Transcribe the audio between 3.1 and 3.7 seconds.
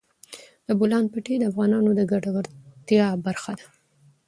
برخه ده.